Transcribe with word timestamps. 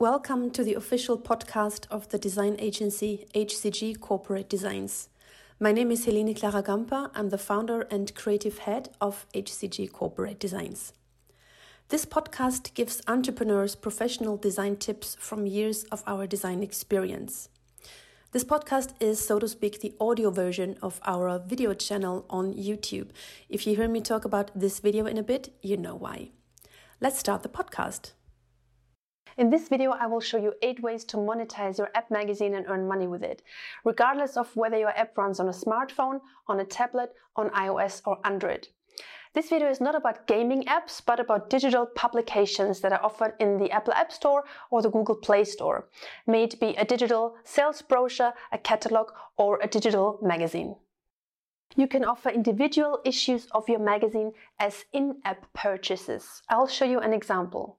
Welcome 0.00 0.52
to 0.52 0.62
the 0.62 0.74
official 0.74 1.18
podcast 1.18 1.88
of 1.90 2.08
the 2.10 2.20
design 2.20 2.54
agency 2.60 3.26
HCG 3.34 3.98
Corporate 3.98 4.48
Designs. 4.48 5.08
My 5.58 5.72
name 5.72 5.90
is 5.90 6.04
Helene 6.04 6.36
Clara 6.36 6.62
Gamper. 6.62 7.10
I'm 7.16 7.30
the 7.30 7.36
founder 7.36 7.80
and 7.90 8.14
creative 8.14 8.58
head 8.58 8.90
of 9.00 9.26
HCG 9.34 9.90
Corporate 9.90 10.38
Designs. 10.38 10.92
This 11.88 12.06
podcast 12.06 12.74
gives 12.74 13.02
entrepreneurs 13.08 13.74
professional 13.74 14.36
design 14.36 14.76
tips 14.76 15.16
from 15.18 15.48
years 15.48 15.82
of 15.90 16.04
our 16.06 16.28
design 16.28 16.62
experience. 16.62 17.48
This 18.30 18.44
podcast 18.44 18.90
is, 19.00 19.18
so 19.18 19.40
to 19.40 19.48
speak, 19.48 19.80
the 19.80 19.96
audio 20.00 20.30
version 20.30 20.76
of 20.80 21.00
our 21.06 21.40
video 21.40 21.74
channel 21.74 22.24
on 22.30 22.54
YouTube. 22.54 23.08
If 23.48 23.66
you 23.66 23.74
hear 23.74 23.88
me 23.88 24.00
talk 24.00 24.24
about 24.24 24.52
this 24.54 24.78
video 24.78 25.06
in 25.06 25.18
a 25.18 25.24
bit, 25.24 25.52
you 25.60 25.76
know 25.76 25.96
why. 25.96 26.30
Let's 27.00 27.18
start 27.18 27.42
the 27.42 27.48
podcast. 27.48 28.12
In 29.38 29.50
this 29.50 29.68
video, 29.68 29.92
I 29.92 30.06
will 30.06 30.18
show 30.18 30.36
you 30.36 30.54
8 30.62 30.82
ways 30.82 31.04
to 31.04 31.16
monetize 31.16 31.78
your 31.78 31.90
app 31.94 32.10
magazine 32.10 32.56
and 32.56 32.66
earn 32.66 32.88
money 32.88 33.06
with 33.06 33.22
it, 33.22 33.40
regardless 33.84 34.36
of 34.36 34.50
whether 34.56 34.76
your 34.76 34.90
app 34.98 35.16
runs 35.16 35.38
on 35.38 35.46
a 35.46 35.52
smartphone, 35.52 36.20
on 36.48 36.58
a 36.58 36.64
tablet, 36.64 37.14
on 37.36 37.50
iOS 37.50 38.02
or 38.04 38.18
Android. 38.24 38.66
This 39.34 39.50
video 39.50 39.70
is 39.70 39.80
not 39.80 39.94
about 39.94 40.26
gaming 40.26 40.64
apps, 40.64 41.00
but 41.06 41.20
about 41.20 41.50
digital 41.50 41.86
publications 41.86 42.80
that 42.80 42.92
are 42.92 43.04
offered 43.04 43.34
in 43.38 43.58
the 43.58 43.70
Apple 43.70 43.94
App 43.94 44.10
Store 44.10 44.42
or 44.72 44.82
the 44.82 44.90
Google 44.90 45.14
Play 45.14 45.44
Store, 45.44 45.86
may 46.26 46.42
it 46.42 46.58
be 46.58 46.74
a 46.74 46.84
digital 46.84 47.36
sales 47.44 47.80
brochure, 47.80 48.34
a 48.50 48.58
catalog, 48.58 49.12
or 49.36 49.60
a 49.62 49.68
digital 49.68 50.18
magazine. 50.20 50.74
You 51.76 51.86
can 51.86 52.04
offer 52.04 52.30
individual 52.30 52.98
issues 53.04 53.46
of 53.52 53.68
your 53.68 53.78
magazine 53.78 54.32
as 54.58 54.84
in-app 54.92 55.52
purchases. 55.52 56.42
I'll 56.48 56.66
show 56.66 56.86
you 56.86 56.98
an 56.98 57.12
example. 57.12 57.78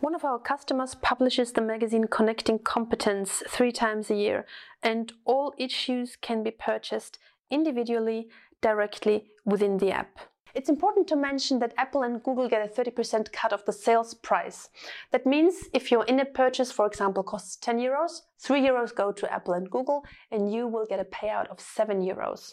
One 0.00 0.14
of 0.14 0.26
our 0.26 0.38
customers 0.38 0.94
publishes 0.94 1.52
the 1.52 1.62
magazine 1.62 2.06
Connecting 2.06 2.58
Competence 2.58 3.42
three 3.48 3.72
times 3.72 4.10
a 4.10 4.14
year, 4.14 4.44
and 4.82 5.10
all 5.24 5.54
issues 5.56 6.16
can 6.16 6.42
be 6.42 6.50
purchased 6.50 7.18
individually 7.50 8.28
directly 8.60 9.30
within 9.46 9.78
the 9.78 9.92
app. 9.92 10.18
It's 10.54 10.68
important 10.68 11.08
to 11.08 11.16
mention 11.16 11.60
that 11.60 11.72
Apple 11.78 12.02
and 12.02 12.22
Google 12.22 12.46
get 12.46 12.64
a 12.64 12.82
30% 12.82 13.32
cut 13.32 13.54
of 13.54 13.64
the 13.64 13.72
sales 13.72 14.12
price. 14.12 14.68
That 15.12 15.24
means 15.24 15.64
if 15.72 15.90
your 15.90 16.04
in-app 16.04 16.34
purchase, 16.34 16.70
for 16.70 16.86
example, 16.86 17.22
costs 17.22 17.56
10 17.56 17.78
euros, 17.78 18.20
3 18.40 18.60
euros 18.60 18.94
go 18.94 19.12
to 19.12 19.32
Apple 19.32 19.54
and 19.54 19.70
Google, 19.70 20.04
and 20.30 20.52
you 20.52 20.66
will 20.66 20.86
get 20.86 21.00
a 21.00 21.04
payout 21.04 21.48
of 21.48 21.58
7 21.58 22.02
euros. 22.02 22.52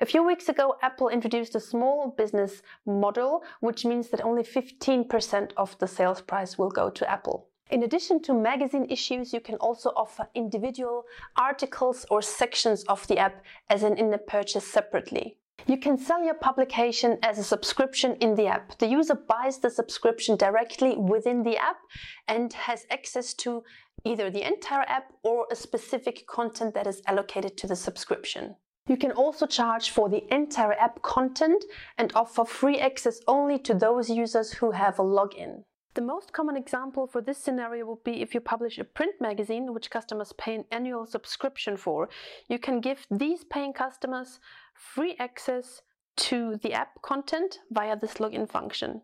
A 0.00 0.06
few 0.06 0.22
weeks 0.22 0.48
ago, 0.48 0.76
Apple 0.80 1.08
introduced 1.08 1.56
a 1.56 1.60
small 1.60 2.14
business 2.16 2.62
model, 2.86 3.42
which 3.58 3.84
means 3.84 4.10
that 4.10 4.24
only 4.24 4.44
15% 4.44 5.50
of 5.56 5.76
the 5.78 5.88
sales 5.88 6.20
price 6.20 6.56
will 6.56 6.70
go 6.70 6.88
to 6.88 7.10
Apple. 7.10 7.48
In 7.68 7.82
addition 7.82 8.22
to 8.22 8.32
magazine 8.32 8.86
issues, 8.88 9.32
you 9.32 9.40
can 9.40 9.56
also 9.56 9.90
offer 9.96 10.28
individual 10.36 11.04
articles 11.36 12.06
or 12.10 12.22
sections 12.22 12.84
of 12.84 13.08
the 13.08 13.18
app 13.18 13.42
as 13.70 13.82
an 13.82 13.98
in-app 13.98 14.28
purchase 14.28 14.64
separately. 14.64 15.36
You 15.66 15.76
can 15.76 15.98
sell 15.98 16.22
your 16.22 16.34
publication 16.34 17.18
as 17.24 17.36
a 17.36 17.42
subscription 17.42 18.14
in 18.20 18.36
the 18.36 18.46
app. 18.46 18.78
The 18.78 18.86
user 18.86 19.16
buys 19.16 19.58
the 19.58 19.68
subscription 19.68 20.36
directly 20.36 20.96
within 20.96 21.42
the 21.42 21.56
app 21.56 21.80
and 22.28 22.52
has 22.52 22.86
access 22.88 23.34
to 23.34 23.64
either 24.04 24.30
the 24.30 24.46
entire 24.46 24.86
app 24.88 25.12
or 25.24 25.48
a 25.50 25.56
specific 25.56 26.26
content 26.28 26.72
that 26.74 26.86
is 26.86 27.02
allocated 27.08 27.56
to 27.56 27.66
the 27.66 27.74
subscription. 27.74 28.54
You 28.88 28.96
can 28.96 29.12
also 29.12 29.46
charge 29.46 29.90
for 29.90 30.08
the 30.08 30.24
entire 30.34 30.72
app 30.72 31.02
content 31.02 31.64
and 31.98 32.10
offer 32.14 32.44
free 32.44 32.78
access 32.78 33.20
only 33.28 33.58
to 33.60 33.74
those 33.74 34.08
users 34.08 34.54
who 34.54 34.70
have 34.70 34.98
a 34.98 35.02
login. 35.02 35.64
The 35.94 36.00
most 36.00 36.32
common 36.32 36.56
example 36.56 37.06
for 37.06 37.20
this 37.20 37.38
scenario 37.38 37.84
would 37.86 38.02
be 38.04 38.22
if 38.22 38.34
you 38.34 38.40
publish 38.40 38.78
a 38.78 38.84
print 38.84 39.20
magazine, 39.20 39.74
which 39.74 39.90
customers 39.90 40.32
pay 40.38 40.54
an 40.54 40.64
annual 40.70 41.06
subscription 41.06 41.76
for. 41.76 42.08
You 42.48 42.58
can 42.58 42.80
give 42.80 43.06
these 43.10 43.44
paying 43.44 43.72
customers 43.72 44.40
free 44.74 45.16
access 45.18 45.82
to 46.18 46.56
the 46.62 46.72
app 46.72 47.02
content 47.02 47.58
via 47.70 47.96
this 47.96 48.14
login 48.14 48.48
function. 48.48 49.02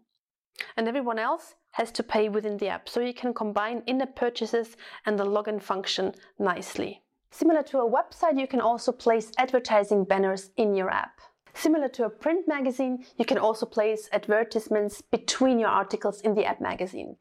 And 0.77 0.89
everyone 0.89 1.19
else 1.19 1.57
has 1.73 1.91
to 1.93 2.03
pay 2.03 2.29
within 2.29 2.57
the 2.57 2.69
app, 2.69 2.89
so 2.89 3.01
you 3.01 3.13
can 3.13 3.35
combine 3.35 3.83
in-app 3.87 4.15
purchases 4.15 4.77
and 5.05 5.19
the 5.19 5.27
login 5.27 5.61
function 5.61 6.15
nicely. 6.39 7.04
Similar 7.37 7.65
to 7.65 7.81
a 7.81 7.91
website, 7.91 8.39
you 8.39 8.47
can 8.47 8.61
also 8.61 8.93
place 8.93 9.33
advertising 9.39 10.05
banners 10.05 10.51
in 10.57 10.77
your 10.77 10.89
app. 10.89 11.21
Similar 11.55 11.89
to 11.91 12.05
a 12.05 12.11
print 12.11 12.47
magazine, 12.49 13.05
you 13.17 13.25
can 13.25 13.39
also 13.39 13.65
place 13.65 14.09
advertisements 14.13 15.01
between 15.01 15.59
your 15.59 15.71
articles 15.71 16.21
in 16.21 16.35
the 16.35 16.45
app 16.45 16.61
magazine 16.61 17.17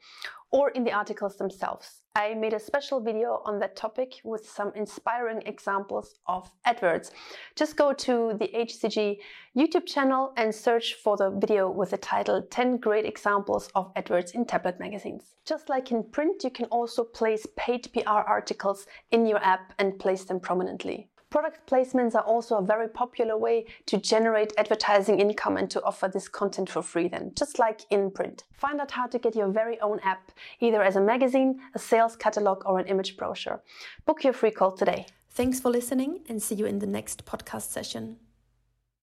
or 0.51 0.69
in 0.69 0.83
the 0.83 0.91
articles 0.91 1.37
themselves. 1.37 2.01
I 2.15 2.35
made 2.35 2.53
a 2.53 2.59
special 2.59 2.99
video 2.99 3.41
on 3.45 3.57
that 3.59 3.75
topic 3.75 4.21
with 4.23 4.47
some 4.47 4.71
inspiring 4.75 5.41
examples 5.47 6.13
of 6.27 6.51
adverts. 6.63 7.11
Just 7.55 7.75
go 7.75 7.91
to 7.91 8.35
the 8.39 8.49
HCG 8.53 9.17
YouTube 9.57 9.87
channel 9.87 10.31
and 10.37 10.53
search 10.53 10.93
for 10.93 11.17
the 11.17 11.31
video 11.31 11.71
with 11.71 11.89
the 11.89 11.97
title 11.97 12.43
10 12.51 12.77
Great 12.77 13.05
Examples 13.05 13.69
of 13.73 13.91
Adverts 13.95 14.33
in 14.33 14.45
Tablet 14.45 14.79
Magazines. 14.79 15.35
Just 15.45 15.69
like 15.69 15.91
in 15.91 16.03
print, 16.03 16.43
you 16.43 16.51
can 16.51 16.65
also 16.65 17.03
place 17.03 17.47
paid 17.55 17.91
PR 17.91 18.09
articles 18.09 18.85
in 19.09 19.25
your 19.25 19.43
app 19.43 19.73
and 19.79 19.97
place 19.97 20.23
them 20.25 20.39
prominently. 20.39 21.09
Product 21.33 21.65
placements 21.65 22.13
are 22.13 22.21
also 22.21 22.57
a 22.57 22.61
very 22.61 22.87
popular 22.87 23.35
way 23.35 23.65
to 23.87 23.97
generate 23.97 24.53
advertising 24.55 25.19
income 25.19 25.57
and 25.57 25.67
to 25.71 25.83
offer 25.83 26.07
this 26.07 26.27
content 26.27 26.69
for 26.69 26.83
free 26.83 27.07
then, 27.07 27.31
just 27.35 27.57
like 27.57 27.87
in 27.89 28.11
print. 28.11 28.43
Find 28.53 28.79
out 28.79 28.91
how 28.91 29.07
to 29.07 29.17
get 29.17 29.35
your 29.35 29.47
very 29.47 29.81
own 29.81 29.99
app, 30.03 30.31
either 30.59 30.83
as 30.83 30.95
a 30.95 31.01
magazine, 31.01 31.59
a 31.73 31.79
sales 31.79 32.15
catalog, 32.15 32.61
or 32.67 32.77
an 32.77 32.85
image 32.85 33.17
brochure. 33.17 33.63
Book 34.05 34.23
your 34.23 34.33
free 34.33 34.51
call 34.51 34.73
today. 34.73 35.07
Thanks 35.31 35.59
for 35.59 35.71
listening 35.71 36.19
and 36.29 36.39
see 36.39 36.53
you 36.53 36.67
in 36.67 36.77
the 36.77 36.85
next 36.85 37.25
podcast 37.25 37.71
session. 37.71 38.17